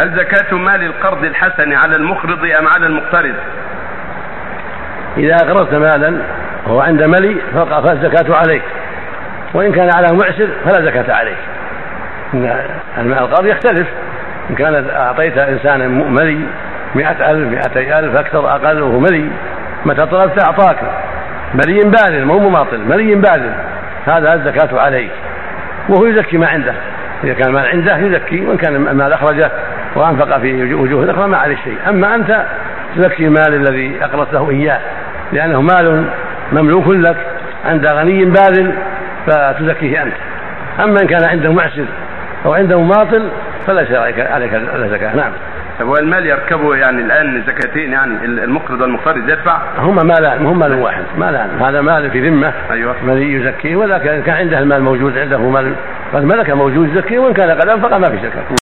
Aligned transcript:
هل 0.00 0.10
زكاة 0.16 0.56
مال 0.56 0.82
القرض 0.82 1.24
الحسن 1.24 1.72
على 1.72 1.96
المقرض 1.96 2.44
أم 2.44 2.66
على 2.66 2.86
المقترض؟ 2.86 3.34
إذا 5.16 5.34
أقرضت 5.34 5.74
مالا 5.74 6.22
وهو 6.66 6.80
عند 6.80 7.02
ملي 7.02 7.36
فالزكاة 7.54 8.36
عليك. 8.36 8.62
وإن 9.54 9.72
كان 9.72 9.90
على 9.96 10.06
معسر 10.12 10.48
فلا 10.64 10.84
زكاة 10.84 11.14
عليك. 11.14 11.36
إن 12.34 12.56
المال 12.98 13.18
القرض 13.18 13.46
يختلف. 13.46 13.88
إن 14.50 14.54
كانت 14.54 14.90
أعطيت 14.90 15.38
إنسانا 15.38 15.88
ملي 15.88 16.46
مئة 16.94 17.30
ألف 17.30 17.48
مئتي 17.48 17.98
ألف 17.98 18.16
أكثر 18.16 18.54
أقل 18.54 18.82
وهو 18.82 19.00
ملي 19.00 19.30
متى 19.84 20.06
طلبت 20.06 20.44
أعطاك. 20.44 20.76
ملي 21.54 21.80
باذل 21.80 22.24
مو 22.24 22.38
مماطل 22.38 22.78
ملي 22.78 23.14
باذل 23.14 23.52
هذا 24.06 24.34
الزكاة 24.34 24.80
عليك. 24.80 25.10
وهو 25.88 26.06
يزكي 26.06 26.36
ما 26.36 26.48
عنده. 26.48 26.74
إذا 27.24 27.34
كان 27.34 27.48
المال 27.48 27.66
عنده 27.66 27.96
يزكي 27.96 28.46
وإن 28.46 28.56
كان 28.56 28.74
المال 28.74 29.12
أخرجه 29.12 29.50
وأنفق 29.96 30.38
في 30.38 30.74
وجوه 30.74 31.10
أخرى 31.10 31.28
ما 31.28 31.36
عليه 31.36 31.56
شيء. 31.56 31.76
أما 31.88 32.14
أنت 32.14 32.46
تزكي 32.96 33.26
المال 33.26 33.54
الذي 33.54 34.04
أقرضته 34.04 34.50
إياه 34.50 34.80
لأنه 35.32 35.60
مال 35.60 36.04
مملوك 36.52 36.88
لك 36.88 37.16
عند 37.64 37.86
غني 37.86 38.24
باذل 38.24 38.74
فتزكيه 39.26 40.02
أنت. 40.02 40.14
أما 40.84 41.02
إن 41.02 41.06
كان 41.06 41.24
عنده 41.24 41.52
معسر 41.52 41.86
أو 42.46 42.54
عنده 42.54 42.80
مماطل 42.80 43.28
فليس 43.66 43.92
عليك 43.92 44.20
عليك 44.20 44.54
الزكاة 44.54 45.16
نعم. 45.16 45.32
طب 45.80 45.86
هو 45.86 45.96
المال 45.96 46.26
يركبه 46.26 46.76
يعني 46.76 47.02
الآن 47.02 47.42
زكاتين 47.46 47.92
يعني 47.92 48.24
المقرض 48.24 48.80
والمقترض 48.80 49.28
يدفع؟ 49.28 49.58
هما 49.78 50.02
مالان 50.02 50.46
هم 50.46 50.58
مال 50.58 50.74
واحد. 50.74 51.02
مالان 51.18 51.50
هذا 51.62 51.80
مال 51.80 52.10
في 52.10 52.28
ذمة 52.28 52.52
أيوه. 52.70 52.94
من 53.02 53.22
يزكيه 53.22 53.76
وذاك 53.76 54.02
كان 54.02 54.34
عنده 54.36 54.58
المال 54.58 54.82
موجود 54.82 55.18
عنده 55.18 55.38
مال 55.38 55.72
قد 56.14 56.24
ملك 56.24 56.50
موجود 56.50 56.88
يزكيه 56.88 57.18
وإن 57.18 57.34
كان 57.34 57.50
قد 57.50 57.68
أنفق 57.68 57.96
ما 57.96 58.10
في 58.10 58.16
زكاة 58.16 58.42